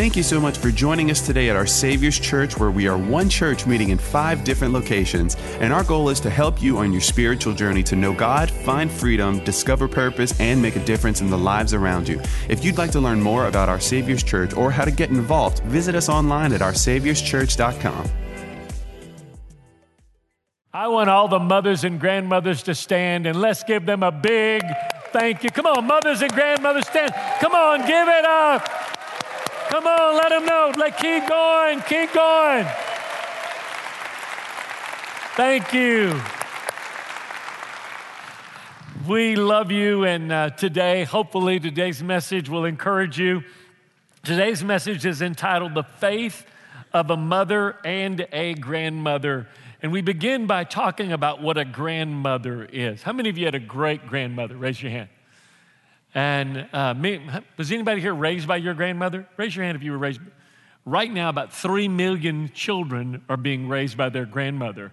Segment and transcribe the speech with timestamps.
[0.00, 2.96] Thank you so much for joining us today at our Savior's Church, where we are
[2.96, 5.36] one church meeting in five different locations.
[5.60, 8.90] And our goal is to help you on your spiritual journey to know God, find
[8.90, 12.18] freedom, discover purpose, and make a difference in the lives around you.
[12.48, 15.58] If you'd like to learn more about our Savior's Church or how to get involved,
[15.64, 18.08] visit us online at oursaviorschurch.com.
[20.72, 24.62] I want all the mothers and grandmothers to stand and let's give them a big
[25.12, 25.50] thank you.
[25.50, 27.12] Come on, mothers and grandmothers, stand.
[27.40, 28.79] Come on, give it up.
[29.70, 30.72] Come on, let them know.
[30.76, 32.66] Let keep going, keep going.
[35.36, 36.20] Thank you.
[39.06, 43.44] We love you, and uh, today, hopefully, today's message will encourage you.
[44.24, 46.44] Today's message is entitled The Faith
[46.92, 49.46] of a Mother and a Grandmother.
[49.82, 53.02] And we begin by talking about what a grandmother is.
[53.02, 54.56] How many of you had a great grandmother?
[54.56, 55.10] Raise your hand.
[56.14, 57.20] And uh, me,
[57.56, 59.26] was anybody here raised by your grandmother?
[59.36, 60.20] Raise your hand if you were raised.
[60.84, 64.92] Right now, about 3 million children are being raised by their grandmother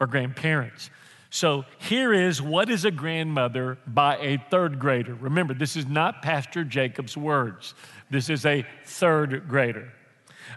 [0.00, 0.90] or grandparents.
[1.30, 5.14] So here is what is a grandmother by a third grader.
[5.14, 7.74] Remember, this is not Pastor Jacob's words,
[8.10, 9.92] this is a third grader.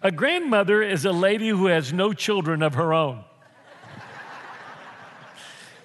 [0.03, 3.23] A grandmother is a lady who has no children of her own.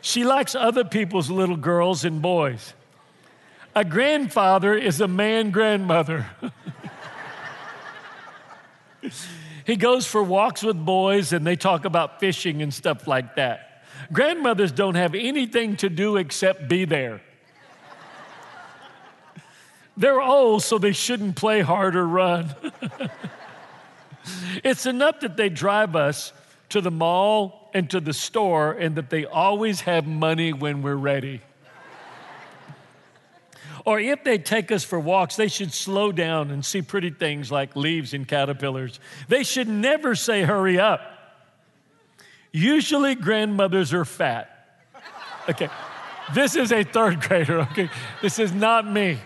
[0.02, 2.74] She likes other people's little girls and boys.
[3.76, 6.26] A grandfather is a man grandmother.
[9.64, 13.84] he goes for walks with boys and they talk about fishing and stuff like that.
[14.12, 17.20] Grandmothers don't have anything to do except be there.
[19.96, 22.54] They're old, so they shouldn't play hard or run.
[24.64, 26.32] it's enough that they drive us
[26.70, 30.96] to the mall and to the store and that they always have money when we're
[30.96, 31.42] ready.
[33.84, 37.52] Or if they take us for walks, they should slow down and see pretty things
[37.52, 38.98] like leaves and caterpillars.
[39.28, 41.00] They should never say, hurry up.
[42.52, 44.50] Usually, grandmothers are fat.
[45.48, 45.68] Okay,
[46.34, 47.90] this is a third grader, okay?
[48.22, 49.18] This is not me.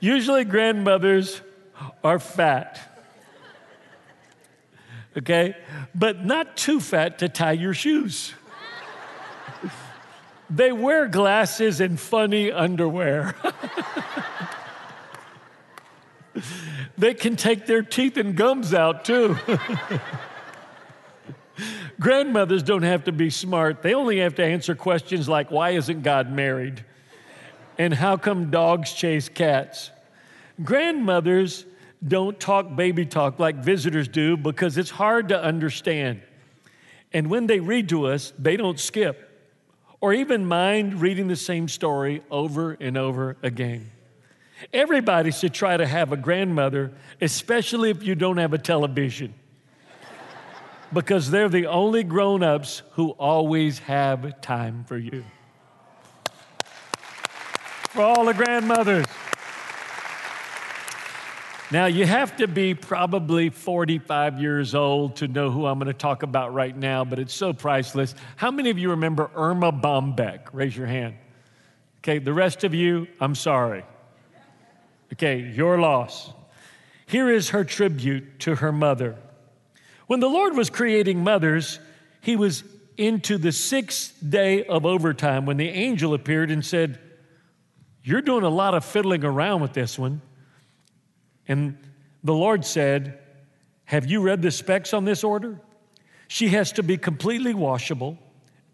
[0.00, 1.40] Usually, grandmothers
[2.04, 2.88] are fat
[5.18, 5.56] okay?
[5.94, 8.34] But not too fat to tie your shoes.
[10.50, 13.34] They wear glasses and funny underwear.
[16.96, 19.36] they can take their teeth and gums out too.
[22.00, 26.02] Grandmothers don't have to be smart, they only have to answer questions like why isn't
[26.02, 26.84] God married?
[27.76, 29.90] And how come dogs chase cats?
[30.62, 31.64] Grandmothers
[32.06, 36.22] don't talk baby talk like visitors do because it's hard to understand.
[37.12, 39.27] And when they read to us, they don't skip
[40.00, 43.90] or even mind reading the same story over and over again.
[44.72, 49.34] Everybody should try to have a grandmother, especially if you don't have a television,
[50.92, 55.24] because they're the only grown ups who always have time for you.
[57.90, 59.06] For all the grandmothers.
[61.70, 65.92] Now, you have to be probably 45 years old to know who I'm going to
[65.92, 68.14] talk about right now, but it's so priceless.
[68.36, 70.48] How many of you remember Erma Bombeck?
[70.52, 71.16] Raise your hand.
[71.98, 73.84] Okay, the rest of you, I'm sorry.
[75.12, 76.32] Okay, your loss.
[77.04, 79.16] Here is her tribute to her mother.
[80.06, 81.80] When the Lord was creating mothers,
[82.22, 82.64] he was
[82.96, 86.98] into the sixth day of overtime when the angel appeared and said,
[88.02, 90.22] You're doing a lot of fiddling around with this one.
[91.48, 91.76] And
[92.22, 93.18] the Lord said,
[93.86, 95.58] Have you read the specs on this order?
[96.28, 98.18] She has to be completely washable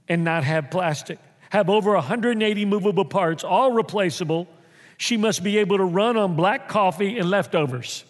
[0.08, 1.18] and not have plastic,
[1.50, 4.48] have over 180 movable parts, all replaceable.
[4.96, 8.04] She must be able to run on black coffee and leftovers.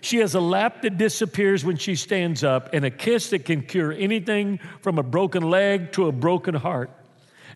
[0.00, 3.62] She has a lap that disappears when she stands up and a kiss that can
[3.62, 6.90] cure anything from a broken leg to a broken heart,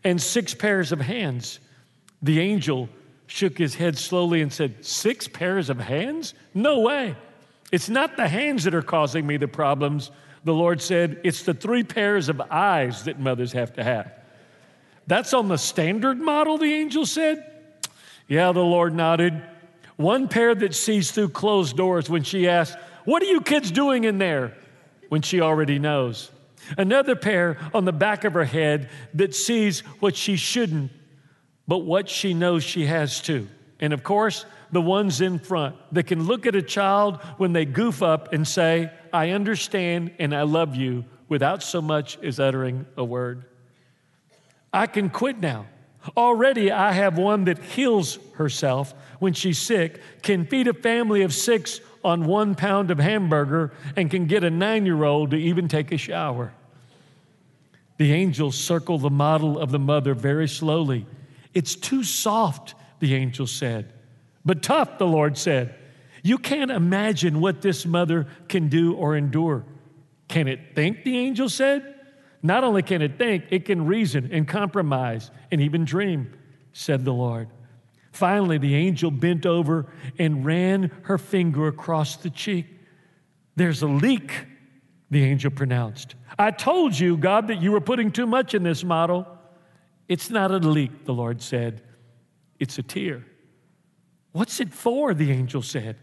[0.04, 1.58] and six pairs of hands.
[2.22, 2.88] The angel
[3.26, 6.34] shook his head slowly and said, Six pairs of hands?
[6.54, 7.16] No way.
[7.72, 10.10] It's not the hands that are causing me the problems.
[10.44, 14.12] The Lord said, It's the three pairs of eyes that mothers have to have.
[15.06, 17.52] That's on the standard model, the angel said.
[18.28, 19.42] Yeah, the Lord nodded.
[19.96, 24.04] One pair that sees through closed doors when she asks, What are you kids doing
[24.04, 24.54] in there?
[25.08, 26.30] when she already knows.
[26.76, 30.90] Another pair on the back of her head that sees what she shouldn't
[31.68, 33.48] but what she knows she has to.
[33.80, 37.64] And of course, the ones in front that can look at a child when they
[37.64, 42.86] goof up and say, I understand and I love you without so much as uttering
[42.96, 43.44] a word.
[44.72, 45.66] I can quit now.
[46.16, 51.34] Already I have one that heals herself when she's sick, can feed a family of
[51.34, 55.66] six on one pound of hamburger, and can get a nine year old to even
[55.66, 56.52] take a shower.
[57.96, 61.06] The angels circle the model of the mother very slowly.
[61.56, 63.94] It's too soft, the angel said.
[64.44, 65.74] But tough, the Lord said.
[66.22, 69.64] You can't imagine what this mother can do or endure.
[70.28, 71.94] Can it think, the angel said?
[72.42, 76.30] Not only can it think, it can reason and compromise and even dream,
[76.74, 77.48] said the Lord.
[78.12, 79.86] Finally, the angel bent over
[80.18, 82.66] and ran her finger across the cheek.
[83.54, 84.30] There's a leak,
[85.10, 86.16] the angel pronounced.
[86.38, 89.26] I told you, God, that you were putting too much in this model.
[90.08, 91.82] It's not a leak, the Lord said.
[92.58, 93.24] It's a tear.
[94.32, 95.14] What's it for?
[95.14, 95.96] The angel said.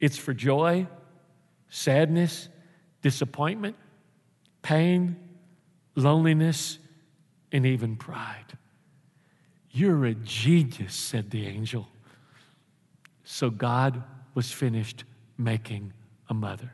[0.00, 0.86] It's for joy,
[1.68, 2.48] sadness,
[3.02, 3.76] disappointment,
[4.62, 5.16] pain,
[5.94, 6.78] loneliness,
[7.52, 8.58] and even pride.
[9.70, 11.88] You're a genius, said the angel.
[13.24, 14.02] So God
[14.34, 15.04] was finished
[15.38, 15.92] making
[16.28, 16.72] a mother.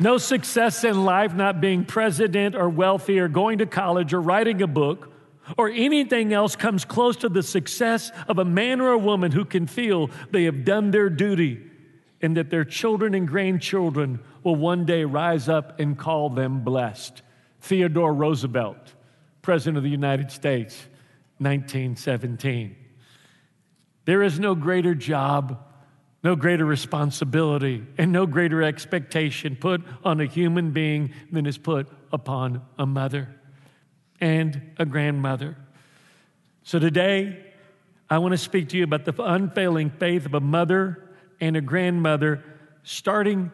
[0.00, 4.62] No success in life, not being president or wealthy or going to college or writing
[4.62, 5.12] a book
[5.58, 9.44] or anything else comes close to the success of a man or a woman who
[9.44, 11.60] can feel they have done their duty
[12.22, 17.20] and that their children and grandchildren will one day rise up and call them blessed.
[17.60, 18.94] Theodore Roosevelt,
[19.42, 20.76] President of the United States,
[21.38, 22.74] 1917.
[24.06, 25.58] There is no greater job
[26.22, 31.88] no greater responsibility and no greater expectation put on a human being than is put
[32.12, 33.28] upon a mother
[34.20, 35.56] and a grandmother.
[36.62, 37.44] So today,
[38.10, 41.60] I want to speak to you about the unfailing faith of a mother and a
[41.60, 42.44] grandmother,
[42.82, 43.50] starting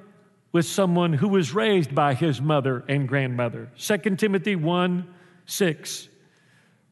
[0.50, 3.68] with someone who was raised by his mother and grandmother.
[3.78, 5.14] 2 Timothy 1
[5.48, 6.08] 6.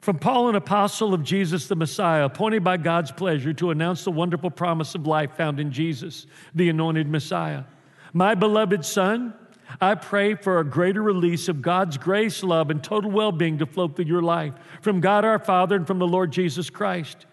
[0.05, 4.11] From Paul, an apostle of Jesus the Messiah, appointed by God's pleasure to announce the
[4.11, 7.65] wonderful promise of life found in Jesus, the anointed Messiah.
[8.13, 9.33] My beloved Son,
[9.81, 13.65] I pray for a greater release of God's grace, love, and total well being to
[13.65, 14.53] flow through your life
[14.83, 17.25] from God our Father and from the Lord Jesus Christ.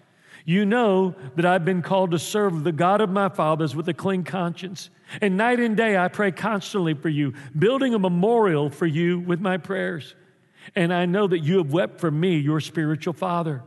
[0.45, 3.94] You know that I've been called to serve the God of my fathers with a
[3.94, 4.89] clean conscience.
[5.19, 9.41] And night and day I pray constantly for you, building a memorial for you with
[9.41, 10.15] my prayers.
[10.75, 13.63] And I know that you have wept for me, your spiritual father,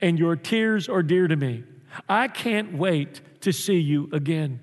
[0.00, 1.64] and your tears are dear to me.
[2.08, 4.60] I can't wait to see you again.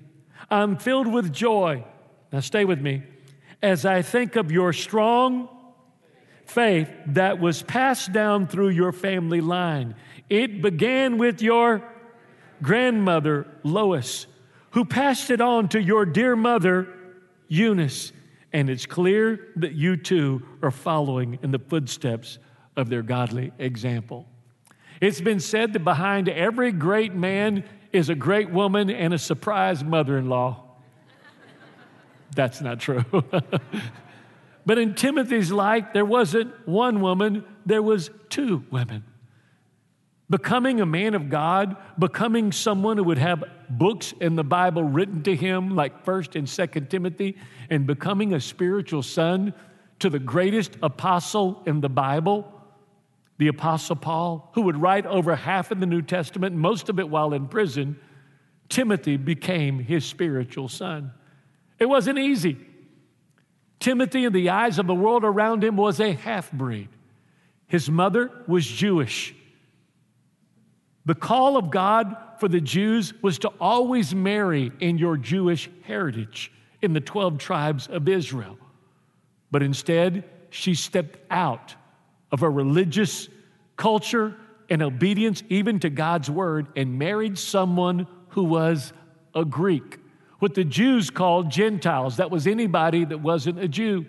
[0.50, 1.84] I'm filled with joy.
[2.32, 3.02] Now, stay with me.
[3.62, 5.48] As I think of your strong
[6.46, 9.94] faith that was passed down through your family line,
[10.30, 11.82] it began with your
[12.62, 14.26] grandmother, Lois,
[14.70, 16.88] who passed it on to your dear mother,
[17.48, 18.12] Eunice.
[18.52, 22.38] And it's clear that you too are following in the footsteps
[22.76, 24.26] of their godly example.
[25.00, 29.84] It's been said that behind every great man is a great woman and a surprise
[29.84, 30.64] mother in law.
[32.34, 33.04] That's not true.
[34.66, 39.04] but in Timothy's life, there wasn't one woman, there was two women.
[40.30, 45.22] Becoming a man of God, becoming someone who would have books in the Bible written
[45.22, 47.38] to him, like 1st and 2nd Timothy,
[47.70, 49.54] and becoming a spiritual son
[50.00, 52.52] to the greatest apostle in the Bible,
[53.38, 57.08] the Apostle Paul, who would write over half of the New Testament, most of it
[57.08, 57.98] while in prison,
[58.68, 61.12] Timothy became his spiritual son.
[61.78, 62.58] It wasn't easy.
[63.80, 66.88] Timothy, in the eyes of the world around him, was a half breed.
[67.68, 69.34] His mother was Jewish.
[71.08, 76.52] The call of God for the Jews was to always marry in your Jewish heritage
[76.82, 78.58] in the 12 tribes of Israel.
[79.50, 81.74] But instead, she stepped out
[82.30, 83.30] of a religious
[83.76, 84.36] culture
[84.68, 88.92] and obedience even to God's word and married someone who was
[89.34, 89.96] a Greek,
[90.40, 92.18] what the Jews called Gentiles.
[92.18, 94.04] That was anybody that wasn't a Jew.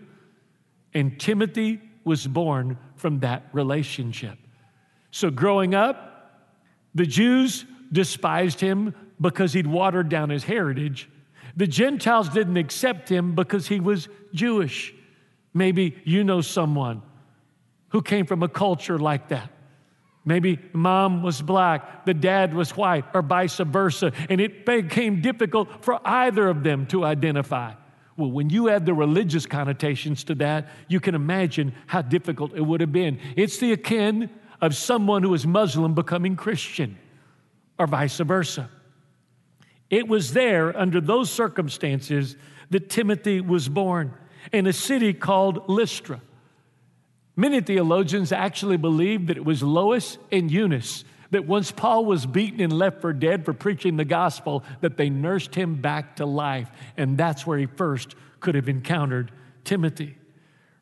[0.94, 4.38] And Timothy was born from that relationship.
[5.12, 6.09] So growing up,
[7.00, 7.64] the Jews
[7.94, 11.10] despised him because he'd watered down his heritage.
[11.56, 14.94] The Gentiles didn't accept him because he was Jewish.
[15.54, 17.02] Maybe you know someone
[17.88, 19.50] who came from a culture like that.
[20.26, 25.86] Maybe mom was black, the dad was white, or vice versa, and it became difficult
[25.86, 27.76] for either of them to identify.
[28.18, 32.62] Well, when you add the religious connotations to that, you can imagine how difficult it
[32.62, 33.22] would have been.
[33.38, 34.30] It's the akin
[34.62, 36.98] of someone who is Muslim becoming Christian,
[37.78, 38.70] or vice versa.
[39.90, 42.36] It was there, under those circumstances,
[42.70, 44.14] that Timothy was born.
[44.52, 46.22] in a city called Lystra.
[47.36, 52.60] Many theologians actually believe that it was Lois and Eunice that once Paul was beaten
[52.60, 56.72] and left for dead for preaching the gospel, that they nursed him back to life.
[56.98, 59.32] And that's where he first could have encountered
[59.64, 60.18] Timothy.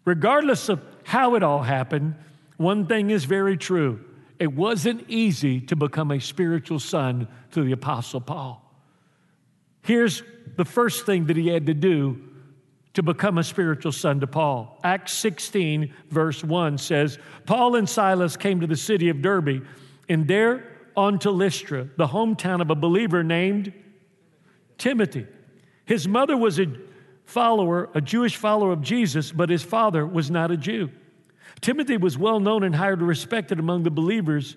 [0.06, 2.16] Regardless of how it all happened,
[2.58, 4.04] one thing is very true.
[4.40, 8.64] It wasn't easy to become a spiritual son to the Apostle Paul.
[9.82, 10.22] Here's
[10.56, 12.22] the first thing that he had to do
[12.94, 14.80] to become a spiritual son to Paul.
[14.84, 19.66] Acts 16, verse 1 says Paul and Silas came to the city of Derbe
[20.10, 20.64] and there
[20.96, 23.72] on to Lystra, the hometown of a believer named
[24.80, 25.28] Timothy.
[25.86, 26.68] His mother was a
[27.26, 30.90] follower, a Jewish follower of Jesus, but his father was not a Jew.
[31.62, 34.56] Timothy was well known and highly respected among the believers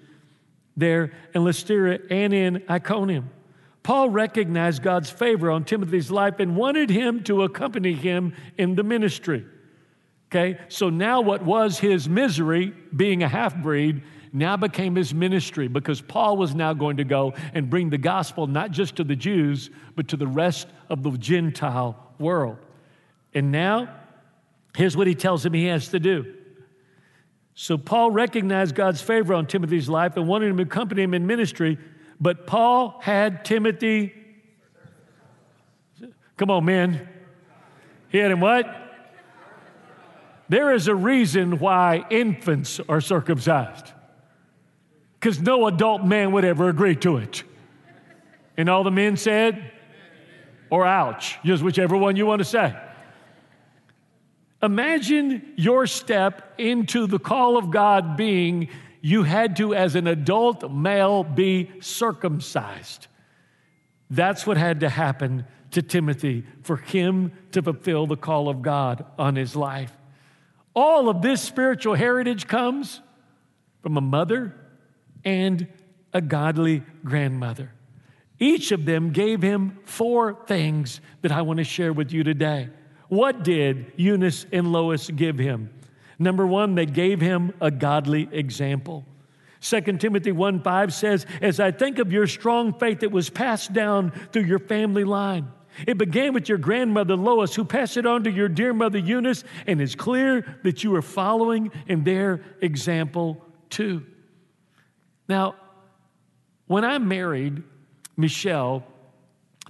[0.77, 3.31] there in Lystra and in Iconium.
[3.83, 8.83] Paul recognized God's favor on Timothy's life and wanted him to accompany him in the
[8.83, 9.47] ministry.
[10.31, 14.03] Okay, so now what was his misery, being a half breed,
[14.33, 18.47] now became his ministry because Paul was now going to go and bring the gospel
[18.47, 22.59] not just to the Jews, but to the rest of the Gentile world.
[23.35, 23.89] And now,
[24.77, 26.35] here's what he tells him he has to do.
[27.63, 31.27] So, Paul recognized God's favor on Timothy's life and wanted him to accompany him in
[31.27, 31.77] ministry,
[32.19, 34.15] but Paul had Timothy.
[36.39, 37.07] Come on, men.
[38.09, 38.65] He had him what?
[40.49, 43.93] There is a reason why infants are circumcised
[45.21, 47.43] because no adult man would ever agree to it.
[48.57, 49.71] And all the men said,
[50.71, 52.75] or ouch, just whichever one you want to say.
[54.63, 58.69] Imagine your step into the call of God being
[59.01, 63.07] you had to, as an adult male, be circumcised.
[64.11, 69.05] That's what had to happen to Timothy for him to fulfill the call of God
[69.19, 69.97] on his life.
[70.75, 73.01] All of this spiritual heritage comes
[73.83, 74.55] from a mother
[75.25, 75.67] and
[76.13, 77.73] a godly grandmother.
[78.39, 82.69] Each of them gave him four things that I want to share with you today.
[83.11, 85.71] What did Eunice and Lois give him?
[86.19, 89.05] Number one, they gave him a godly example.
[89.63, 93.73] 2 Timothy 1 5 says, As I think of your strong faith that was passed
[93.73, 95.49] down through your family line,
[95.89, 99.43] it began with your grandmother Lois, who passed it on to your dear mother Eunice,
[99.67, 104.07] and it's clear that you are following in their example too.
[105.29, 105.57] Now,
[106.69, 107.65] when I married
[108.17, 108.85] Michelle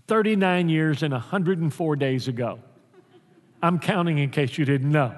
[0.08, 2.58] 39 years and 104 days ago,
[3.62, 5.14] I'm counting in case you didn't know.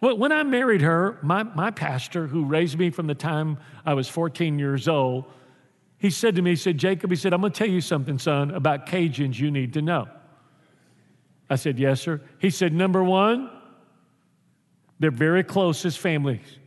[0.00, 3.94] Well, when I married her, my, my pastor, who raised me from the time I
[3.94, 5.24] was 14 years old,
[5.98, 8.18] he said to me, he said, Jacob, he said, I'm going to tell you something,
[8.18, 10.08] son, about Cajuns you need to know.
[11.48, 12.20] I said, Yes, sir.
[12.38, 13.50] He said, Number one,
[14.98, 16.58] they're very close as families.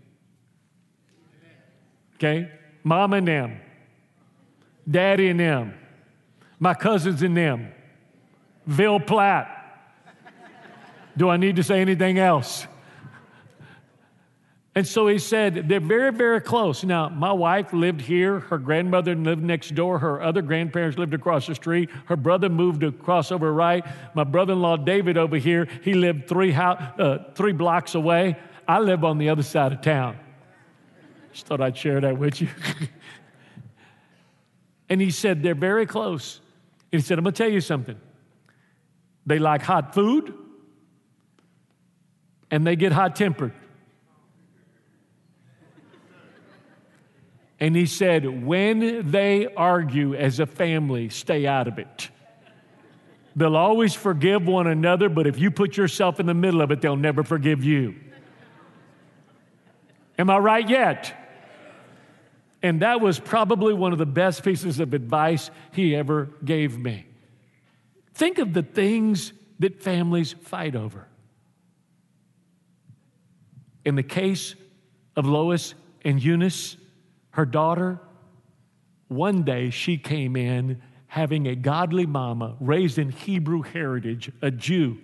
[2.15, 2.49] Okay?
[2.83, 3.59] Mom and them,
[4.89, 5.73] daddy and them,
[6.59, 7.71] my cousins and them,
[8.67, 9.54] Ville Platte.
[11.17, 12.67] Do I need to say anything else?
[14.77, 16.83] And so he said, they're very, very close.
[16.83, 18.41] Now, my wife lived here.
[18.41, 19.99] Her grandmother lived next door.
[19.99, 21.89] Her other grandparents lived across the street.
[22.07, 23.85] Her brother moved across over right.
[24.13, 28.35] My brother in law, David, over here, he lived three, house, uh, three blocks away.
[28.67, 30.17] I live on the other side of town.
[31.31, 32.49] Just thought I'd share that with you.
[34.89, 36.41] and he said, They're very close.
[36.91, 37.97] And he said, I'm going to tell you something.
[39.25, 40.33] They like hot food
[42.51, 43.53] and they get hot tempered.
[47.59, 52.09] And he said, when they argue as a family, stay out of it.
[53.35, 56.81] They'll always forgive one another, but if you put yourself in the middle of it,
[56.81, 57.95] they'll never forgive you.
[60.17, 61.13] Am I right yet?
[62.61, 67.05] And that was probably one of the best pieces of advice he ever gave me.
[68.13, 71.07] Think of the things that families fight over.
[73.85, 74.55] In the case
[75.15, 76.75] of Lois and Eunice,
[77.31, 77.99] her daughter,
[79.07, 84.97] one day she came in having a godly mama raised in Hebrew heritage, a Jew,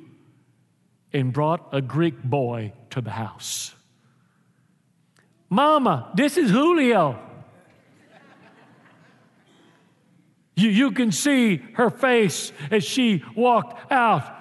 [1.14, 3.74] and brought a Greek boy to the house.
[5.50, 7.20] Mama, this is Julio.
[10.56, 14.41] You, you can see her face as she walked out.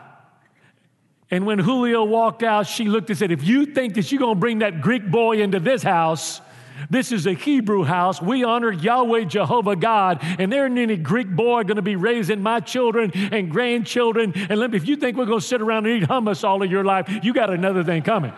[1.30, 4.34] And when Julio walked out, she looked and said, If you think that you're going
[4.34, 6.40] to bring that Greek boy into this house,
[6.88, 8.22] This is a Hebrew house.
[8.22, 12.40] We honor Yahweh Jehovah God, and there ain't any Greek boy going to be raising
[12.40, 14.32] my children and grandchildren.
[14.34, 16.62] And let me, if you think we're going to sit around and eat hummus all
[16.62, 18.32] of your life, you got another thing coming.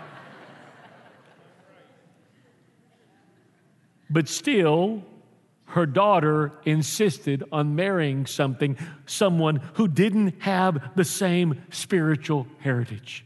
[4.10, 5.04] But still,
[5.72, 8.76] her daughter insisted on marrying something,
[9.06, 13.24] someone who didn't have the same spiritual heritage.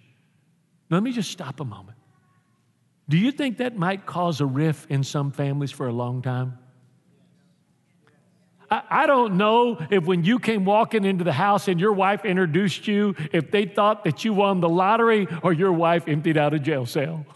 [0.91, 1.99] Let me just stop a moment.
[3.09, 6.59] Do you think that might cause a rift in some families for a long time?
[8.71, 12.25] I, I don't know if when you came walking into the house and your wife
[12.25, 16.55] introduced you, if they thought that you won the lottery or your wife emptied out
[16.55, 17.27] a jail cell.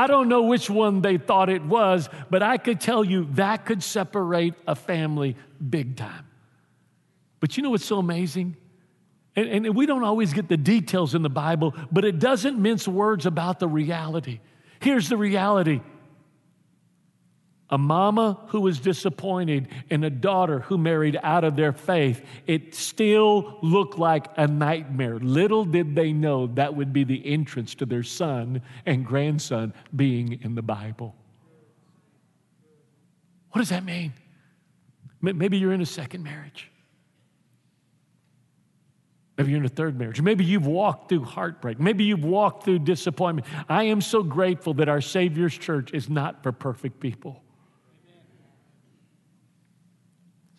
[0.00, 3.66] I don't know which one they thought it was, but I could tell you that
[3.66, 5.36] could separate a family
[5.68, 6.26] big time.
[7.38, 8.56] But you know what's so amazing?
[9.36, 12.88] And, and, we don't always get the details in the Bible, but it doesn't mince
[12.88, 14.40] words about the reality.
[14.80, 15.82] Here's the reality
[17.70, 22.74] a mama who was disappointed and a daughter who married out of their faith, it
[22.74, 25.18] still looked like a nightmare.
[25.18, 30.40] Little did they know that would be the entrance to their son and grandson being
[30.42, 31.14] in the Bible.
[33.52, 34.12] What does that mean?
[35.20, 36.70] Maybe you're in a second marriage.
[39.36, 40.20] Maybe you're in a third marriage.
[40.20, 41.80] Maybe you've walked through heartbreak.
[41.80, 43.46] Maybe you've walked through disappointment.
[43.68, 47.42] I am so grateful that our Savior's church is not for perfect people.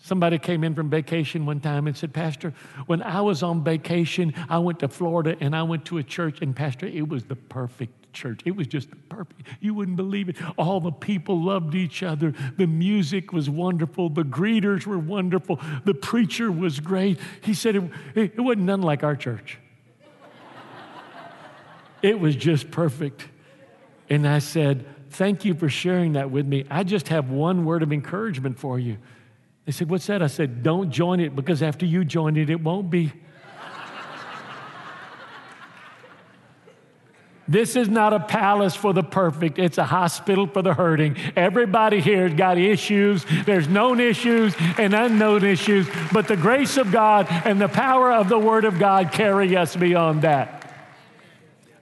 [0.04, 2.54] Somebody came in from vacation one time and said, Pastor,
[2.88, 6.42] when I was on vacation, I went to Florida and I went to a church,
[6.42, 8.42] and Pastor, it was the perfect church.
[8.44, 9.48] It was just the perfect.
[9.60, 10.38] You wouldn't believe it.
[10.58, 12.34] All the people loved each other.
[12.58, 14.10] The music was wonderful.
[14.10, 15.60] The greeters were wonderful.
[15.86, 17.20] The preacher was great.
[17.42, 17.84] He said it,
[18.16, 19.60] it, it wasn't none like our church.
[22.02, 23.28] it was just perfect.
[24.10, 26.66] And I said, Thank you for sharing that with me.
[26.72, 28.98] I just have one word of encouragement for you.
[29.66, 30.22] They said, What's that?
[30.22, 33.12] I said, Don't join it because after you join it, it won't be.
[37.52, 39.60] This is not a palace for the perfect.
[39.60, 41.18] It's a hospital for the hurting.
[41.36, 43.26] Everybody here has got issues.
[43.46, 48.30] There's known issues and unknown issues, but the grace of God and the power of
[48.30, 50.62] the Word of God carry us beyond that.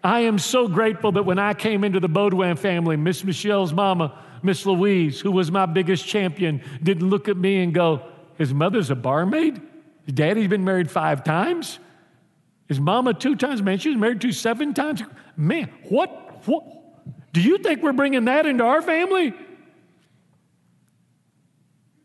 [0.04, 4.18] I am so grateful that when I came into the Baudouin family, Miss Michelle's mama,
[4.44, 8.04] Miss Louise, who was my biggest champion, didn't look at me and go,
[8.38, 9.62] His mother's a barmaid?
[10.06, 11.80] His daddy's been married five times?
[12.68, 13.62] His mama two times?
[13.62, 15.02] Man, she was married to seven times?
[15.36, 16.46] Man, what?
[16.46, 16.64] What?
[17.34, 19.34] Do you think we're bringing that into our family?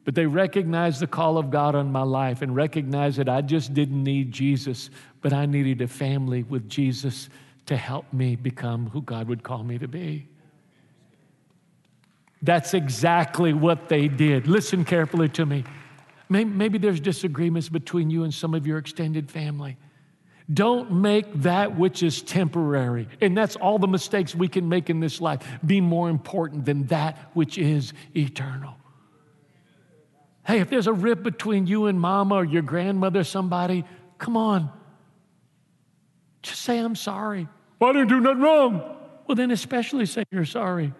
[0.05, 3.73] But they recognized the call of God on my life and recognized that I just
[3.73, 4.91] didn't need Jesus,
[5.23, 7.31] but I needed a family with Jesus
[7.67, 10.29] to help me become who God would call me to be.
[12.45, 14.47] That's exactly what they did.
[14.47, 15.65] Listen carefully to me.
[16.29, 19.77] Maybe there's disagreements between you and some of your extended family.
[20.53, 25.01] Don't make that which is temporary, and that's all the mistakes we can make in
[25.01, 28.77] this life, be more important than that which is eternal.
[30.47, 33.85] Hey, if there's a rip between you and mama or your grandmother, or somebody,
[34.19, 34.71] come on.
[36.43, 37.49] Just say, I'm sorry.
[37.79, 38.97] Well, I didn't do nothing wrong.
[39.27, 40.93] Well, then especially say you're sorry.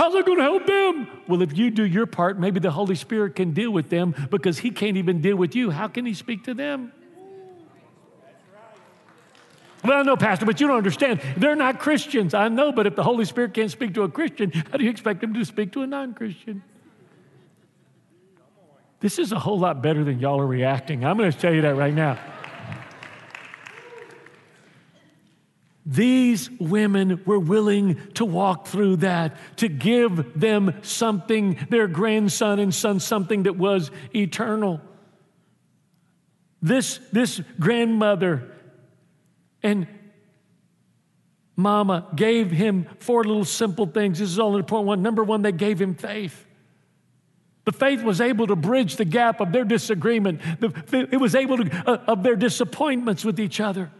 [0.00, 1.08] How's that going to help them?
[1.28, 4.56] Well, if you do your part, maybe the Holy Spirit can deal with them because
[4.56, 5.70] He can't even deal with you.
[5.70, 6.90] How can He speak to them?
[9.84, 11.20] Well, I know, Pastor, but you don't understand.
[11.36, 12.32] They're not Christians.
[12.32, 14.90] I know, but if the Holy Spirit can't speak to a Christian, how do you
[14.90, 16.62] expect Him to speak to a non Christian?
[19.00, 21.04] This is a whole lot better than y'all are reacting.
[21.04, 22.18] I'm going to tell you that right now.
[25.90, 32.72] These women were willing to walk through that, to give them something, their grandson and
[32.72, 34.80] son, something that was eternal.
[36.62, 38.52] This, this grandmother
[39.64, 39.88] and
[41.56, 44.20] mama gave him four little simple things.
[44.20, 45.02] This is only point one.
[45.02, 46.46] Number one, they gave him faith.
[47.64, 50.40] The faith was able to bridge the gap of their disagreement.
[50.92, 53.90] it was able to, uh, of their disappointments with each other.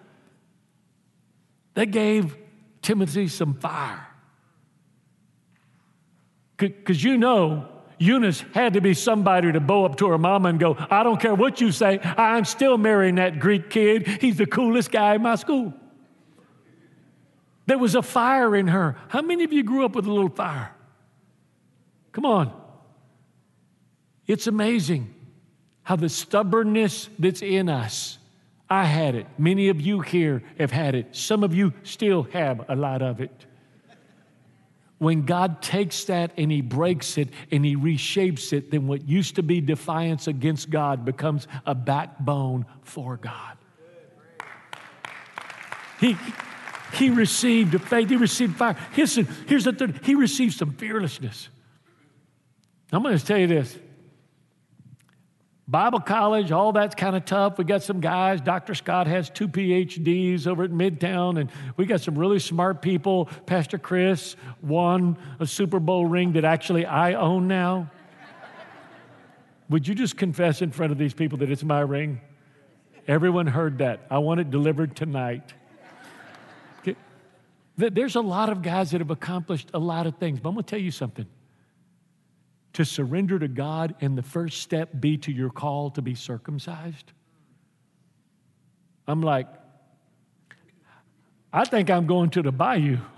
[1.74, 2.36] They gave
[2.82, 4.06] Timothy some fire.
[6.56, 10.58] Because you know, Eunice had to be somebody to bow up to her mama and
[10.58, 14.06] go, I don't care what you say, I'm still marrying that Greek kid.
[14.06, 15.74] He's the coolest guy in my school.
[17.66, 18.96] There was a fire in her.
[19.08, 20.74] How many of you grew up with a little fire?
[22.12, 22.52] Come on.
[24.26, 25.14] It's amazing
[25.82, 28.18] how the stubbornness that's in us
[28.70, 29.26] I had it.
[29.36, 31.16] Many of you here have had it.
[31.16, 33.46] Some of you still have a lot of it.
[34.98, 39.36] when God takes that and He breaks it and He reshapes it, then what used
[39.36, 43.56] to be defiance against God becomes a backbone for God.
[45.98, 46.16] He,
[46.92, 48.76] he received faith, he received fire.
[48.96, 51.48] Listen, here's the third, he received some fearlessness.
[52.92, 53.76] I'm going to tell you this
[55.70, 57.56] Bible college, all that's kind of tough.
[57.56, 58.40] We got some guys.
[58.40, 58.74] Dr.
[58.74, 63.26] Scott has two PhDs over at Midtown, and we got some really smart people.
[63.46, 67.88] Pastor Chris won a Super Bowl ring that actually I own now.
[69.68, 72.20] Would you just confess in front of these people that it's my ring?
[73.06, 74.00] Everyone heard that.
[74.10, 75.54] I want it delivered tonight.
[77.76, 80.64] There's a lot of guys that have accomplished a lot of things, but I'm going
[80.64, 81.26] to tell you something
[82.74, 87.12] to surrender to God and the first step be to your call to be circumcised?
[89.06, 89.48] I'm like,
[91.52, 92.98] I think I'm going to the bayou.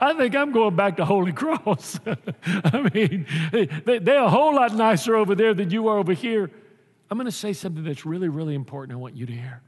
[0.00, 1.98] I think I'm going back to Holy Cross.
[2.46, 6.50] I mean, they, they're a whole lot nicer over there than you are over here.
[7.10, 8.96] I'm going to say something that's really, really important.
[8.96, 9.62] I want you to hear.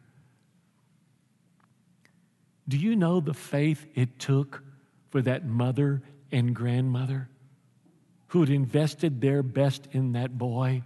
[2.68, 4.62] Do you know the faith it took
[5.10, 7.28] for that mother and grandmother
[8.28, 10.82] who had invested their best in that boy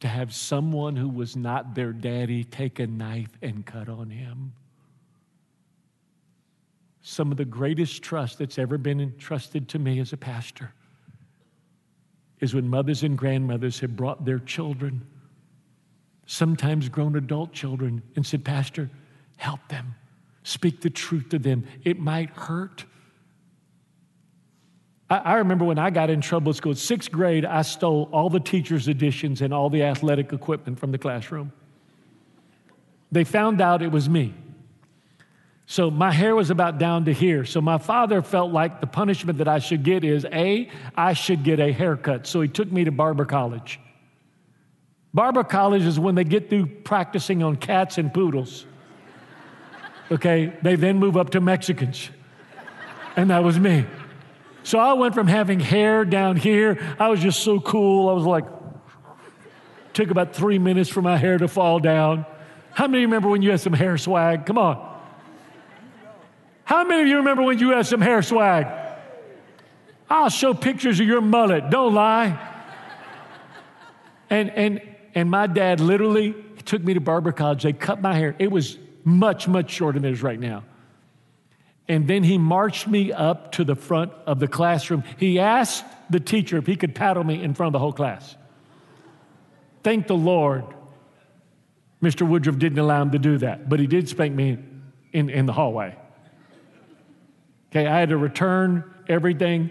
[0.00, 4.52] to have someone who was not their daddy take a knife and cut on him.
[7.00, 10.72] Some of the greatest trust that's ever been entrusted to me as a pastor
[12.40, 15.04] is when mothers and grandmothers have brought their children,
[16.26, 18.90] sometimes grown adult children, and said, Pastor,
[19.36, 19.94] help them.
[20.44, 21.66] Speak the truth to them.
[21.84, 22.84] It might hurt.
[25.10, 28.30] I, I remember when I got in trouble at school, sixth grade, I stole all
[28.30, 31.52] the teachers' editions and all the athletic equipment from the classroom.
[33.10, 34.34] They found out it was me.
[35.70, 37.44] So my hair was about down to here.
[37.44, 41.44] So my father felt like the punishment that I should get is A, I should
[41.44, 42.26] get a haircut.
[42.26, 43.78] So he took me to barber college.
[45.12, 48.64] Barber college is when they get through practicing on cats and poodles.
[50.10, 52.08] Okay, they then move up to Mexicans.
[53.16, 53.84] And that was me.
[54.68, 58.10] So I went from having hair down here, I was just so cool.
[58.10, 58.44] I was like,
[59.94, 62.26] took about three minutes for my hair to fall down.
[62.72, 64.44] How many of you remember when you had some hair swag?
[64.44, 65.00] Come on.
[66.64, 68.66] How many of you remember when you had some hair swag?
[70.10, 71.70] I'll show pictures of your mullet.
[71.70, 72.38] Don't lie.
[74.28, 74.82] And and
[75.14, 76.34] and my dad literally
[76.66, 77.62] took me to barber college.
[77.62, 78.36] They cut my hair.
[78.38, 80.62] It was much much shorter than it is right now.
[81.88, 85.04] And then he marched me up to the front of the classroom.
[85.16, 88.36] He asked the teacher if he could paddle me in front of the whole class.
[89.82, 90.64] Thank the Lord,
[92.02, 92.28] Mr.
[92.28, 94.58] Woodruff didn't allow him to do that, but he did spank me
[95.12, 95.96] in, in the hallway.
[97.70, 99.70] Okay, I had to return everything.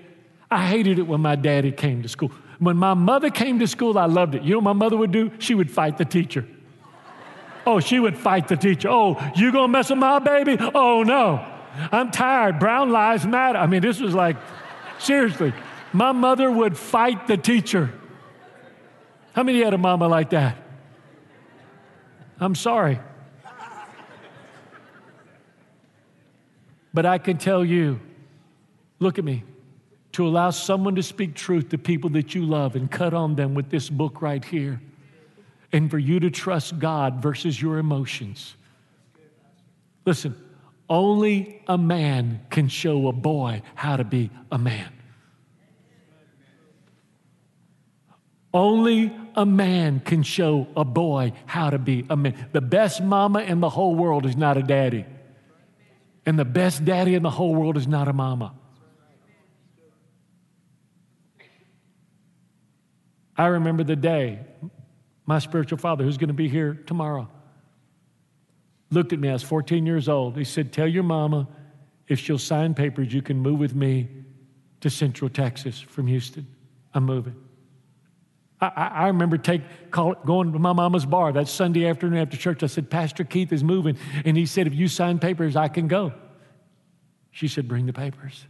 [0.49, 2.31] I hated it when my daddy came to school.
[2.59, 4.41] When my mother came to school, I loved it.
[4.41, 5.31] You know what my mother would do?
[5.39, 6.47] She would fight the teacher.
[7.65, 8.87] Oh, she would fight the teacher.
[8.89, 10.57] Oh, you gonna mess with my baby?
[10.73, 11.45] Oh, no.
[11.91, 12.59] I'm tired.
[12.59, 13.57] Brown lives matter.
[13.57, 14.37] I mean, this was like,
[14.99, 15.53] seriously,
[15.93, 17.91] my mother would fight the teacher.
[19.33, 20.57] How many had a mama like that?
[22.39, 22.99] I'm sorry.
[26.93, 27.99] But I can tell you
[28.99, 29.43] look at me.
[30.13, 33.53] To allow someone to speak truth to people that you love and cut on them
[33.53, 34.81] with this book right here,
[35.71, 38.55] and for you to trust God versus your emotions.
[40.05, 40.35] Listen,
[40.89, 44.91] only a man can show a boy how to be a man.
[48.53, 52.49] Only a man can show a boy how to be a man.
[52.53, 55.05] The best mama in the whole world is not a daddy.
[56.25, 58.53] And the best daddy in the whole world is not a mama.
[63.37, 64.39] I remember the day
[65.27, 67.29] my spiritual father, who's going to be here tomorrow,
[68.89, 69.29] looked at me.
[69.29, 70.37] I was 14 years old.
[70.37, 71.47] He said, Tell your mama
[72.07, 74.07] if she'll sign papers, you can move with me
[74.81, 76.47] to Central Texas from Houston.
[76.93, 77.35] I'm moving.
[78.59, 82.63] I, I, remember take, call, going to my mama's bar that Sunday afternoon after church.
[82.63, 83.97] I said, Pastor Keith is moving.
[84.25, 86.13] And he said, If you sign papers, I can go.
[87.31, 88.45] She said, Bring the papers.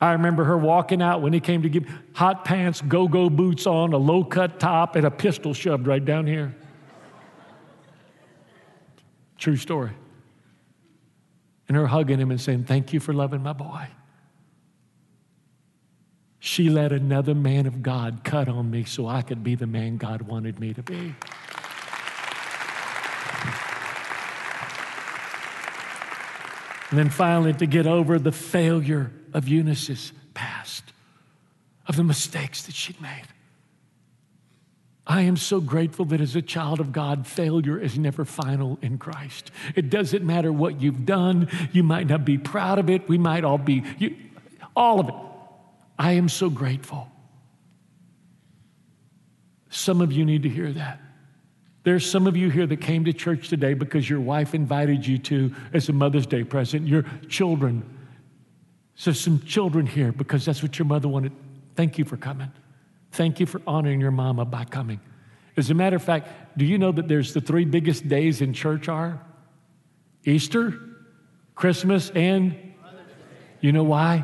[0.00, 3.66] I remember her walking out when he came to give hot pants, go go boots
[3.66, 6.54] on, a low cut top, and a pistol shoved right down here.
[9.38, 9.92] True story.
[11.68, 13.88] And her hugging him and saying, Thank you for loving my boy.
[16.38, 19.96] She let another man of God cut on me so I could be the man
[19.96, 21.14] God wanted me to be.
[26.90, 30.84] And then finally, to get over the failure of Eunice's past,
[31.88, 33.24] of the mistakes that she'd made.
[35.06, 38.98] I am so grateful that as a child of God, failure is never final in
[38.98, 39.52] Christ.
[39.76, 41.48] It doesn't matter what you've done.
[41.72, 43.08] You might not be proud of it.
[43.08, 44.16] We might all be, you,
[44.74, 45.14] all of it.
[45.96, 47.08] I am so grateful.
[49.70, 51.00] Some of you need to hear that.
[51.84, 55.18] There's some of you here that came to church today because your wife invited you
[55.18, 57.88] to as a Mother's Day present, your children.
[58.96, 61.30] So, some children here because that's what your mother wanted.
[61.76, 62.50] Thank you for coming.
[63.16, 65.00] Thank you for honoring your mama by coming.
[65.56, 68.52] As a matter of fact, do you know that there's the three biggest days in
[68.52, 69.18] church are
[70.24, 70.78] Easter,
[71.54, 72.74] Christmas, and
[73.62, 74.22] you know why?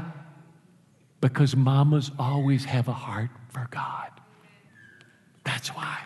[1.23, 4.11] Because mamas always have a heart for God.
[5.43, 5.99] That's why.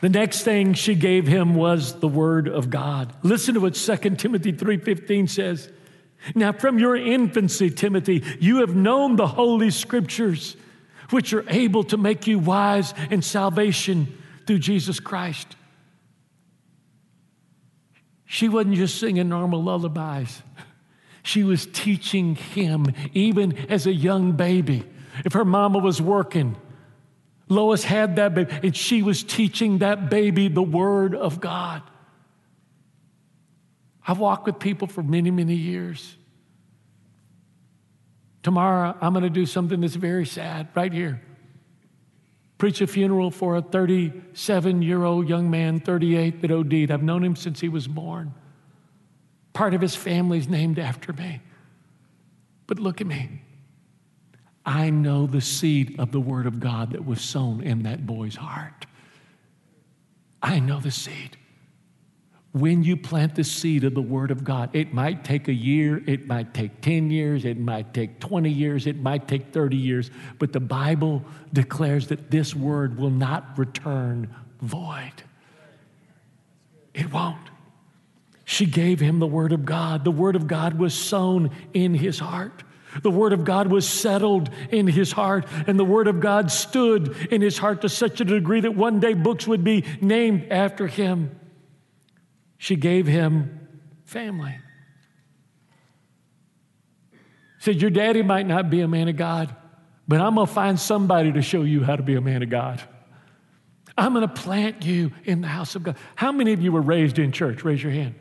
[0.00, 3.12] The next thing she gave him was the word of God.
[3.22, 5.70] Listen to what 2 Timothy 3:15 says.
[6.34, 10.56] Now from your infancy, Timothy, you have known the holy scriptures
[11.10, 15.56] which are able to make you wise in salvation through Jesus Christ.
[18.26, 20.42] She wasn't just singing normal lullabies.
[21.22, 24.84] She was teaching him even as a young baby.
[25.24, 26.56] If her mama was working,
[27.48, 31.82] Lois had that baby, and she was teaching that baby the Word of God.
[34.06, 36.16] I've walked with people for many, many years.
[38.42, 41.20] Tomorrow, I'm going to do something that's very sad right here.
[42.56, 46.90] Preach a funeral for a 37 year old young man, 38, that OD'd.
[46.90, 48.34] I've known him since he was born.
[49.52, 51.40] Part of his family's named after me.
[52.66, 53.42] But look at me.
[54.64, 58.36] I know the seed of the Word of God that was sown in that boy's
[58.36, 58.86] heart.
[60.42, 61.36] I know the seed.
[62.52, 66.02] When you plant the seed of the Word of God, it might take a year,
[66.06, 70.10] it might take 10 years, it might take 20 years, it might take 30 years,
[70.40, 75.12] but the Bible declares that this Word will not return void.
[76.92, 77.38] It won't.
[78.44, 80.02] She gave him the Word of God.
[80.02, 82.64] The Word of God was sown in his heart.
[83.02, 87.16] The Word of God was settled in his heart, and the Word of God stood
[87.30, 90.88] in his heart to such a degree that one day books would be named after
[90.88, 91.39] him.
[92.60, 93.68] She gave him
[94.04, 94.54] family.
[97.58, 99.56] Said, Your daddy might not be a man of God,
[100.06, 102.50] but I'm going to find somebody to show you how to be a man of
[102.50, 102.82] God.
[103.96, 105.96] I'm going to plant you in the house of God.
[106.16, 107.64] How many of you were raised in church?
[107.64, 108.14] Raise your hand.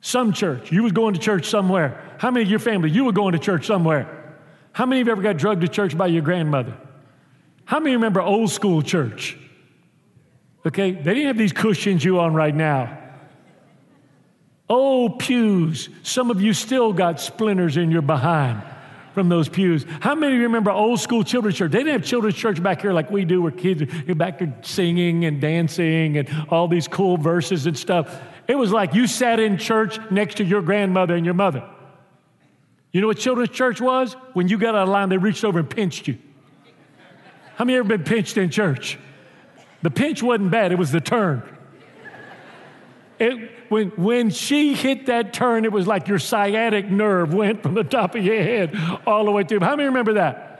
[0.00, 0.70] Some church.
[0.70, 2.00] You was going to church somewhere.
[2.18, 2.90] How many of your family?
[2.90, 4.38] You were going to church somewhere.
[4.70, 6.76] How many of you ever got drugged to church by your grandmother?
[7.64, 9.36] How many remember old school church?
[10.64, 12.99] Okay, they didn't have these cushions you on right now.
[14.72, 15.88] Oh, pews.
[16.04, 18.62] Some of you still got splinters in your behind
[19.14, 19.84] from those pews.
[19.98, 21.72] How many of you remember old school children's church?
[21.72, 24.56] They didn't have children's church back here like we do, where kids are back there
[24.62, 28.22] singing and dancing and all these cool verses and stuff.
[28.46, 31.68] It was like you sat in church next to your grandmother and your mother.
[32.92, 34.14] You know what children's church was?
[34.34, 36.16] When you got out of line, they reached over and pinched you.
[37.56, 39.00] How many ever been pinched in church?
[39.82, 41.42] The pinch wasn't bad, it was the turn.
[43.20, 47.74] It, when, when she hit that turn, it was like your sciatic nerve went from
[47.74, 48.74] the top of your head
[49.06, 49.60] all the way through.
[49.60, 50.50] How many remember that?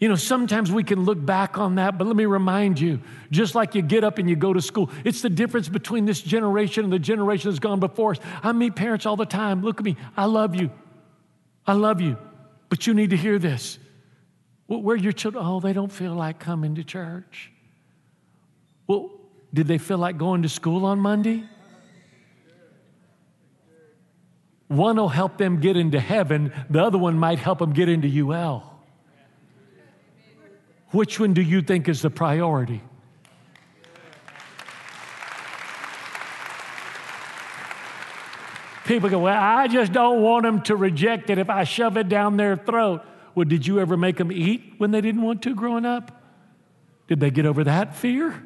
[0.00, 3.00] You know, sometimes we can look back on that, but let me remind you
[3.30, 6.20] just like you get up and you go to school, it's the difference between this
[6.20, 8.18] generation and the generation that's gone before us.
[8.42, 9.62] I meet parents all the time.
[9.62, 9.96] Look at me.
[10.16, 10.70] I love you.
[11.64, 12.18] I love you.
[12.68, 13.78] But you need to hear this.
[14.66, 17.52] Where your children, oh, they don't feel like coming to church.
[18.88, 19.15] Well,
[19.56, 21.42] did they feel like going to school on Monday?
[24.68, 28.06] One will help them get into heaven, the other one might help them get into
[28.06, 28.78] UL.
[30.90, 32.82] Which one do you think is the priority?
[38.84, 42.10] People go, Well, I just don't want them to reject it if I shove it
[42.10, 43.02] down their throat.
[43.34, 46.22] Well, did you ever make them eat when they didn't want to growing up?
[47.08, 48.45] Did they get over that fear?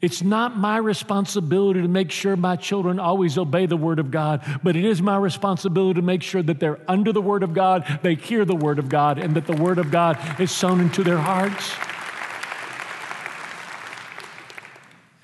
[0.00, 4.42] It's not my responsibility to make sure my children always obey the Word of God,
[4.62, 8.00] but it is my responsibility to make sure that they're under the Word of God,
[8.02, 11.04] they hear the Word of God, and that the Word of God is sown into
[11.04, 11.74] their hearts.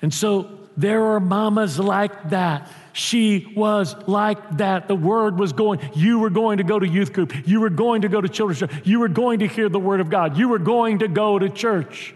[0.01, 2.71] And so there are mamas like that.
[2.93, 4.87] She was like that.
[4.87, 5.79] The word was going.
[5.93, 7.47] You were going to go to youth group.
[7.47, 8.85] You were going to go to children's church.
[8.85, 10.37] You were going to hear the word of God.
[10.37, 12.15] You were going to go to church.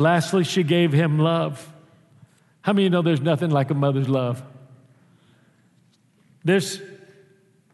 [0.00, 1.70] Lastly, she gave him love.
[2.62, 4.42] How many you know there's nothing like a mother's love?
[6.42, 6.80] This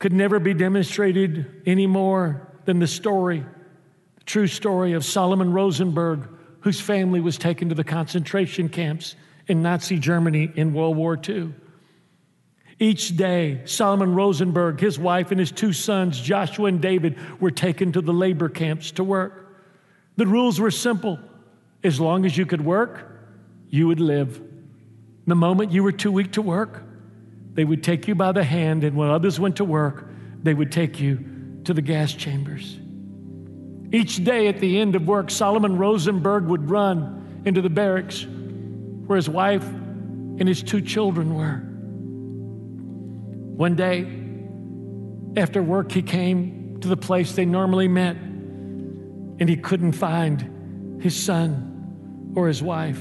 [0.00, 3.44] could never be demonstrated any more than the story,
[4.18, 6.28] the true story of Solomon Rosenberg,
[6.62, 9.14] whose family was taken to the concentration camps
[9.46, 11.54] in Nazi Germany in World War II.
[12.80, 17.92] Each day, Solomon Rosenberg, his wife, and his two sons, Joshua and David, were taken
[17.92, 19.46] to the labor camps to work.
[20.16, 21.20] The rules were simple
[21.86, 23.10] as long as you could work,
[23.68, 24.42] you would live.
[25.26, 26.82] The moment you were too weak to work,
[27.54, 30.08] they would take you by the hand, and when others went to work,
[30.42, 31.24] they would take you
[31.64, 32.78] to the gas chambers.
[33.92, 38.26] Each day at the end of work, Solomon Rosenberg would run into the barracks
[39.06, 41.62] where his wife and his two children were.
[43.56, 44.06] One day,
[45.40, 51.16] after work, he came to the place they normally met, and he couldn't find his
[51.16, 51.65] son
[52.36, 53.00] or his wife.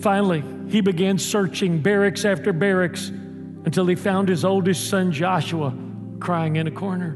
[0.00, 5.72] Finally, he began searching barracks after barracks until he found his oldest son, Joshua,
[6.18, 7.12] crying in a corner.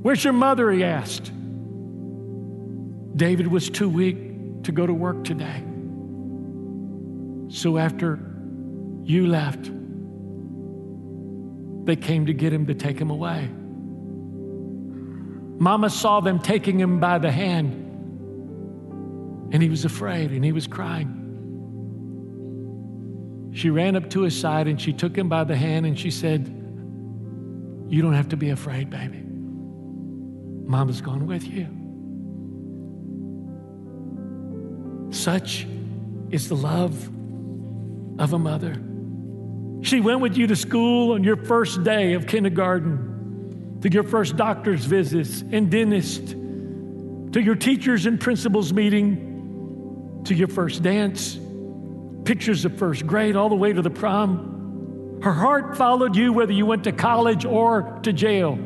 [0.00, 0.70] Where's your mother?
[0.70, 1.30] He asked.
[3.16, 5.62] David was too weak to go to work today.
[7.48, 8.20] So after
[9.02, 9.70] you left,
[11.86, 13.48] they came to get him to take him away.
[15.58, 17.87] Mama saw them taking him by the hand,
[19.50, 21.18] and he was afraid and he was crying.
[23.52, 26.10] She ran up to his side and she took him by the hand and she
[26.10, 26.46] said,
[27.88, 29.22] You don't have to be afraid, baby.
[30.68, 31.66] Mama's gone with you.
[35.10, 35.66] Such
[36.30, 37.08] is the love
[38.20, 38.74] of a mother.
[39.80, 44.36] She went with you to school on your first day of kindergarten, to your first
[44.36, 49.27] doctor's visits and dentist, to your teachers and principals meeting,
[50.24, 51.38] to your first dance,
[52.24, 55.20] pictures of first grade, all the way to the prom.
[55.22, 58.56] Her heart followed you whether you went to college or to jail,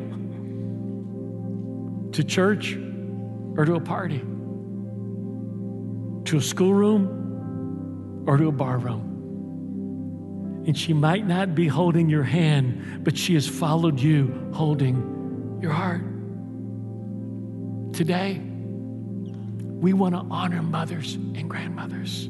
[2.11, 2.77] to church
[3.57, 4.19] or to a party,
[6.25, 9.09] to a schoolroom or to a bar room.
[10.65, 15.71] And she might not be holding your hand, but she has followed you holding your
[15.71, 16.03] heart.
[17.93, 18.41] Today,
[19.83, 22.29] we want to honor mothers and grandmothers.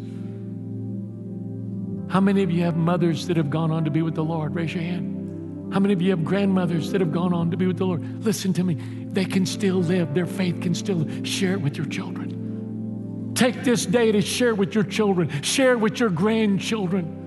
[2.12, 4.56] How many of you have mothers that have gone on to be with the Lord?
[4.56, 5.72] Raise your hand.
[5.72, 8.26] How many of you have grandmothers that have gone on to be with the Lord?
[8.26, 8.74] Listen to me.
[8.74, 13.34] They can still live, their faith can still share it with your children.
[13.36, 17.23] Take this day to share with your children, share with your grandchildren.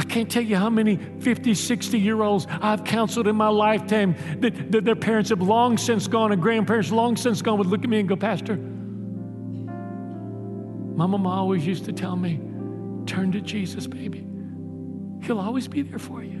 [0.00, 4.16] I can't tell you how many 50, 60 year olds I've counseled in my lifetime
[4.38, 7.84] that, that, their parents have long since gone and grandparents long since gone would look
[7.84, 8.56] at me and go, Pastor,
[10.96, 12.40] my mama always used to tell me,
[13.04, 14.26] turn to Jesus, baby.
[15.22, 16.38] He'll always be there for you.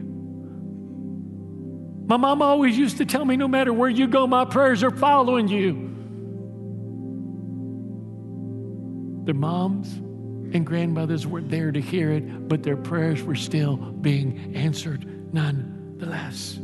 [2.06, 4.90] My mama always used to tell me, no matter where you go, my prayers are
[4.90, 5.72] following you.
[9.26, 10.00] Their moms,
[10.52, 16.58] and grandmothers weren't there to hear it, but their prayers were still being answered nonetheless.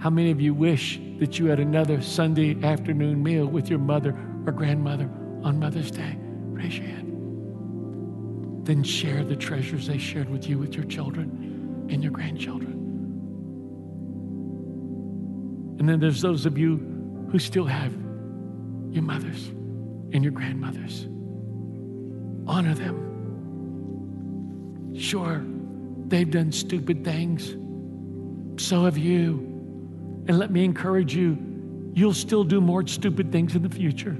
[0.00, 4.10] How many of you wish that you had another Sunday afternoon meal with your mother
[4.44, 5.08] or grandmother
[5.42, 6.18] on Mother's Day?
[6.50, 8.66] Raise your hand.
[8.66, 12.72] Then share the treasures they shared with you with your children and your grandchildren.
[15.78, 16.76] And then there's those of you
[17.30, 17.92] who still have
[18.94, 19.48] your mothers
[20.12, 21.08] and your grandmothers.
[22.46, 23.02] Honor them.
[24.96, 25.44] Sure,
[26.06, 27.56] they've done stupid things.
[28.62, 29.50] So have you.
[30.28, 31.36] And let me encourage you,
[31.92, 34.16] you'll still do more stupid things in the future.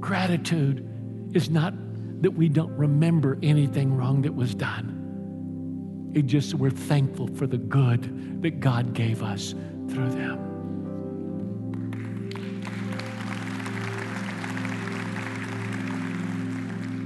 [0.00, 0.86] Gratitude
[1.34, 1.74] is not
[2.22, 6.10] that we don't remember anything wrong that was done.
[6.14, 9.54] It just we're thankful for the good that God gave us
[9.88, 10.49] through them.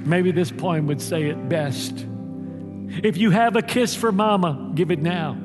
[0.04, 2.06] Maybe this poem would say it best.
[3.02, 5.36] If you have a kiss for mama, give it now.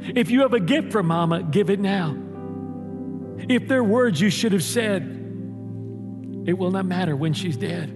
[0.00, 2.16] If you have a gift for mama, give it now.
[3.48, 5.02] If there are words you should have said,
[6.46, 7.92] it will not matter when she's dead.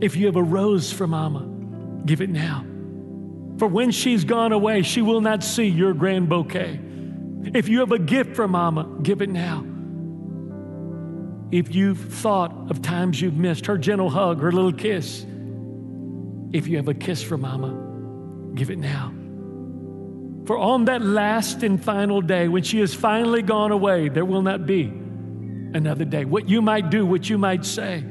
[0.00, 1.46] If you have a rose for mama,
[2.06, 2.64] give it now.
[3.58, 6.80] For when she's gone away, she will not see your grand bouquet.
[7.54, 9.64] If you have a gift for mama, give it now.
[11.52, 15.26] If you've thought of times you've missed her gentle hug, her little kiss,
[16.52, 19.12] if you have a kiss for mama, give it now.
[20.46, 24.42] For on that last and final day, when she has finally gone away, there will
[24.42, 26.24] not be another day.
[26.24, 28.04] What you might do, what you might say.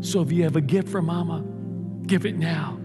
[0.00, 1.44] So if you have a gift for mama,
[2.06, 2.78] give it now.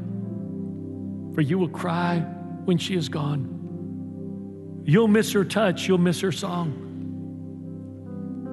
[1.34, 2.20] For you will cry
[2.66, 4.82] when she is gone.
[4.86, 6.80] You'll miss her touch, you'll miss her song.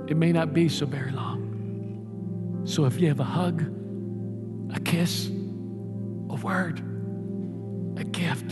[0.09, 1.30] It may not be so very long.
[2.71, 3.63] So if you have a hug,
[4.73, 6.79] a kiss, a word,
[7.97, 8.49] a gift,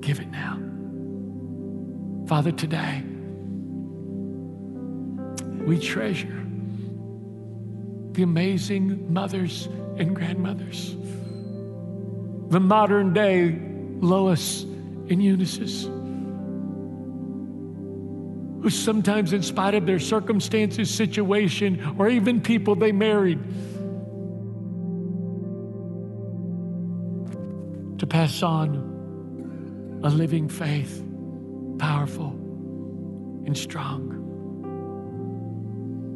[0.00, 0.58] give it now.
[2.26, 3.04] Father, today,
[5.64, 6.44] we treasure
[8.10, 10.96] the amazing mothers and grandmothers,
[12.48, 13.56] the modern day
[14.00, 15.84] Lois and Eunices,
[18.68, 23.38] sometimes, in spite of their circumstances, situation, or even people they married,
[27.98, 31.02] to pass on a living faith,
[31.78, 32.32] powerful
[33.46, 34.16] and strong.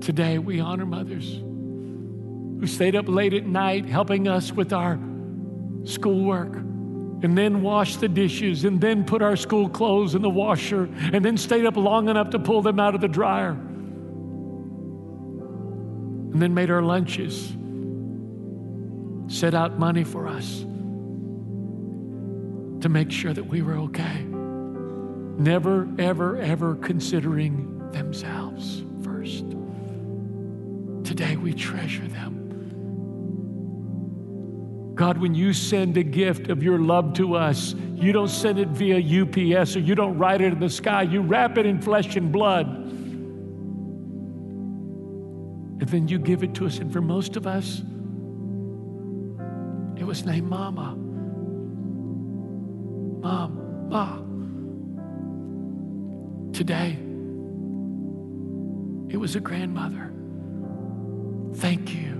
[0.02, 1.40] Today, we honor mothers
[2.60, 4.98] who stayed up late at night helping us with our
[5.84, 6.58] schoolwork
[7.22, 11.24] and then washed the dishes and then put our school clothes in the washer and
[11.24, 13.56] then stayed up long enough to pull them out of the dryer
[16.34, 17.56] and then made our lunches,
[19.32, 20.64] set out money for us
[22.82, 24.24] to make sure that we were okay.
[25.38, 29.44] Never, ever, ever considering themselves first.
[31.04, 32.43] Today we treasure them.
[34.94, 38.68] God, when you send a gift of your love to us, you don't send it
[38.68, 41.02] via UPS or you don't write it in the sky.
[41.02, 42.66] You wrap it in flesh and blood.
[45.80, 46.78] And then you give it to us.
[46.78, 47.82] And for most of us,
[49.96, 50.94] it was named Mama.
[53.20, 54.18] Mom, Ma.
[56.52, 56.92] Today,
[59.12, 60.12] it was a grandmother.
[61.56, 62.13] Thank you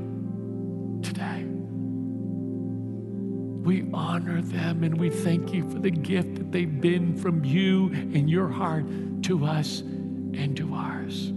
[3.65, 7.87] We honor them and we thank you for the gift that they've been from you
[7.87, 8.85] and your heart
[9.23, 11.29] to us and to ours.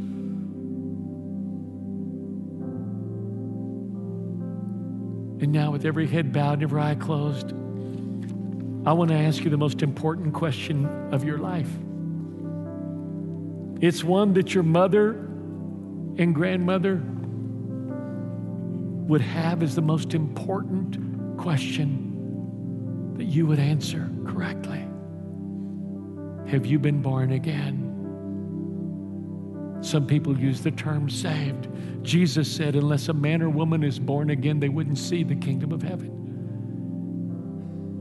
[5.41, 7.53] And now, with every head bowed every eye closed,
[8.85, 11.69] I want to ask you the most important question of your life.
[13.79, 17.01] It's one that your mother and grandmother
[19.07, 22.06] would have as the most important question
[23.17, 24.85] that you would answer correctly.
[26.47, 27.83] Have you been born again?
[29.81, 31.67] Some people use the term saved.
[32.03, 35.71] Jesus said, unless a man or woman is born again, they wouldn't see the kingdom
[35.71, 36.13] of heaven.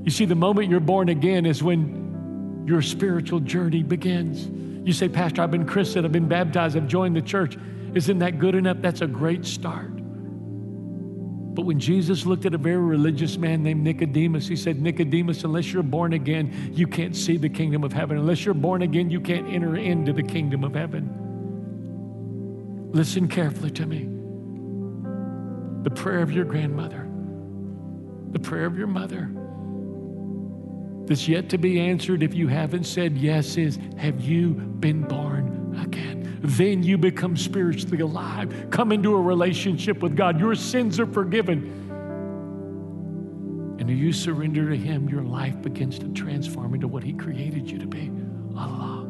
[0.05, 4.47] You see, the moment you're born again is when your spiritual journey begins.
[4.87, 7.57] You say, Pastor, I've been christened, I've been baptized, I've joined the church.
[7.95, 8.77] Isn't that good enough?
[8.81, 9.96] That's a great start.
[11.57, 15.73] But when Jesus looked at a very religious man named Nicodemus, he said, Nicodemus, unless
[15.73, 18.19] you're born again, you can't see the kingdom of heaven.
[18.19, 21.09] Unless you're born again, you can't enter into the kingdom of heaven.
[22.93, 24.07] Listen carefully to me.
[25.83, 27.09] The prayer of your grandmother,
[28.33, 29.31] the prayer of your mother,
[31.07, 35.75] that's yet to be answered if you haven't said yes is have you been born
[35.83, 36.26] again?
[36.41, 38.69] Then you become spiritually alive.
[38.71, 40.39] Come into a relationship with God.
[40.39, 41.85] Your sins are forgiven.
[43.79, 47.71] And if you surrender to Him, your life begins to transform into what He created
[47.71, 48.11] you to be
[48.57, 49.05] Allah.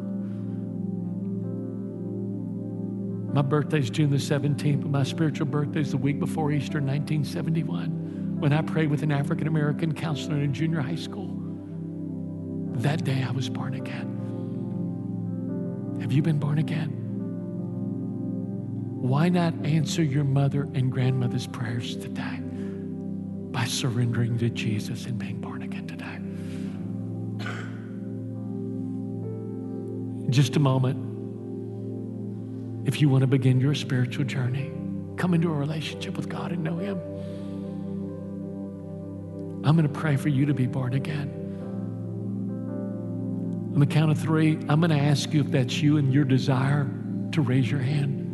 [3.33, 8.51] My birthday's June the 17th, but my spiritual birthday's the week before Easter, 1971, when
[8.51, 11.33] I prayed with an African American counselor in a junior high school.
[12.77, 14.13] That day I was born again.
[16.01, 17.06] Have you been born again?
[19.07, 25.39] Why not answer your mother and grandmother's prayers today by surrendering to Jesus and being
[25.39, 26.19] born again today?
[30.29, 30.97] Just a moment,
[32.85, 34.73] if you want to begin your spiritual journey,
[35.15, 36.99] come into a relationship with God and know Him.
[39.65, 41.29] I'm going to pray for you to be born again.
[43.73, 46.25] On the count of three, I'm going to ask you if that's you and your
[46.25, 46.91] desire
[47.31, 48.26] to raise your hand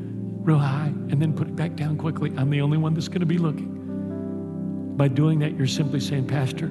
[0.43, 2.31] real high and then put it back down quickly.
[2.37, 4.93] I'm the only one that's going to be looking.
[4.97, 6.67] By doing that, you're simply saying, Pastor,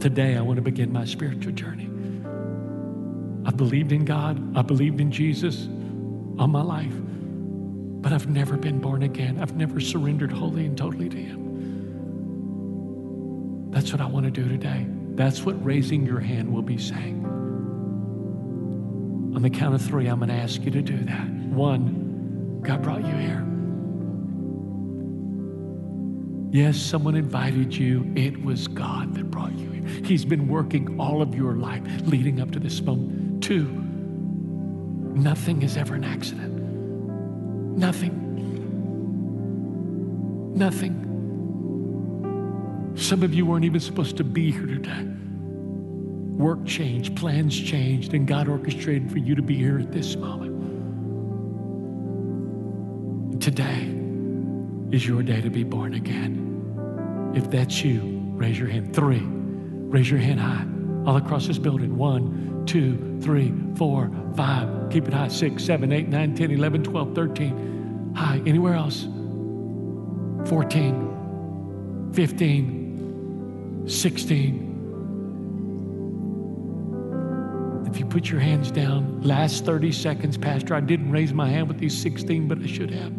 [0.00, 1.90] today I want to begin my spiritual journey.
[3.46, 5.66] I've believed in God, I believed in Jesus
[6.38, 9.38] all my life, but I've never been born again.
[9.40, 11.44] I've never surrendered wholly and totally to Him.
[13.70, 14.86] That's what I want to do today.
[15.14, 17.43] That's what raising your hand will be saying.
[19.34, 21.28] On the count of three, I'm going to ask you to do that.
[21.28, 23.44] One, God brought you here.
[26.52, 28.12] Yes, someone invited you.
[28.14, 29.82] It was God that brought you here.
[30.04, 33.42] He's been working all of your life leading up to this moment.
[33.42, 36.54] Two, nothing is ever an accident.
[37.76, 38.20] Nothing.
[40.54, 41.00] Nothing.
[42.94, 45.08] Some of you weren't even supposed to be here today.
[46.36, 50.52] Work changed, plans changed, and God orchestrated for you to be here at this moment.
[53.40, 53.94] Today
[54.90, 57.32] is your day to be born again.
[57.34, 58.94] If that's you, raise your hand.
[58.94, 60.66] Three, raise your hand high
[61.06, 61.96] all across this building.
[61.96, 64.90] One, two, three, four, five.
[64.90, 65.28] Keep it high.
[65.28, 68.14] Six, seven, eight, nine, 10, 11, 12, 13.
[68.16, 68.42] High.
[68.46, 69.06] Anywhere else?
[70.48, 74.73] 14, 15, 16.
[78.14, 82.00] Put your hands down, last 30 seconds, Pastor, I didn't raise my hand with these
[82.00, 83.12] 16, but I should have.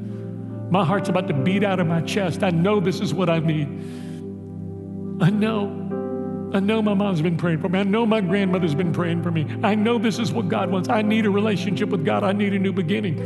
[0.71, 2.43] My heart's about to beat out of my chest.
[2.43, 3.67] I know this is what I need.
[5.21, 5.67] I know.
[6.53, 7.79] I know my mom's been praying for me.
[7.79, 9.45] I know my grandmother's been praying for me.
[9.63, 10.87] I know this is what God wants.
[10.87, 12.23] I need a relationship with God.
[12.23, 13.19] I need a new beginning.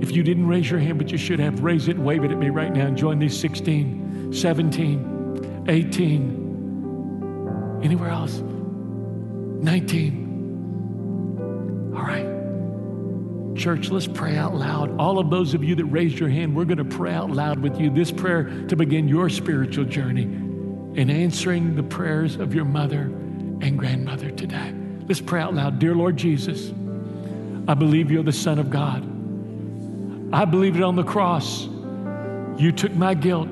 [0.00, 2.30] If you didn't raise your hand, but you should have, raise it and wave it
[2.30, 8.42] at me right now and join these 16, 17, 18, anywhere else,
[9.66, 11.92] 19.
[11.96, 12.24] All right.
[13.58, 14.96] Church, let's pray out loud.
[14.96, 17.58] All of those of you that raised your hand, we're going to pray out loud
[17.58, 22.64] with you this prayer to begin your spiritual journey in answering the prayers of your
[22.64, 23.10] mother
[23.60, 24.72] and grandmother today.
[25.08, 25.80] Let's pray out loud.
[25.80, 26.70] Dear Lord Jesus,
[27.66, 29.02] I believe you're the Son of God.
[30.32, 31.66] I believe it on the cross.
[32.56, 33.48] You took my guilt,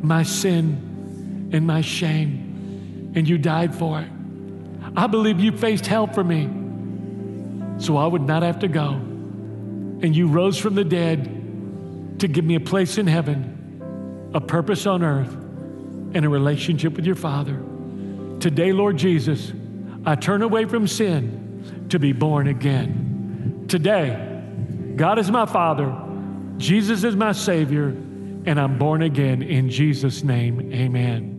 [0.00, 4.08] my sin, and my shame, and you died for it.
[4.96, 6.48] I believe you faced hell for me
[7.78, 8.90] so I would not have to go.
[8.90, 14.86] And you rose from the dead to give me a place in heaven, a purpose
[14.86, 15.32] on earth,
[16.14, 17.60] and a relationship with your Father.
[18.40, 19.52] Today, Lord Jesus,
[20.04, 23.64] I turn away from sin to be born again.
[23.68, 24.42] Today,
[24.96, 25.94] God is my Father,
[26.56, 30.72] Jesus is my Savior, and I'm born again in Jesus' name.
[30.72, 31.37] Amen.